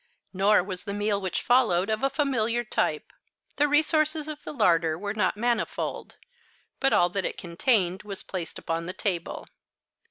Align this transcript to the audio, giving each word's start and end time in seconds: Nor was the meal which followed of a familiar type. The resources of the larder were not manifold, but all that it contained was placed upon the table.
Nor 0.33 0.63
was 0.63 0.85
the 0.85 0.95
meal 0.95 1.21
which 1.21 1.43
followed 1.43 1.91
of 1.91 2.01
a 2.01 2.09
familiar 2.09 2.63
type. 2.63 3.13
The 3.57 3.67
resources 3.67 4.27
of 4.27 4.43
the 4.43 4.51
larder 4.51 4.97
were 4.97 5.13
not 5.13 5.37
manifold, 5.37 6.15
but 6.79 6.91
all 6.91 7.09
that 7.09 7.23
it 7.23 7.37
contained 7.37 8.01
was 8.01 8.23
placed 8.23 8.57
upon 8.57 8.87
the 8.87 8.93
table. 8.97 9.47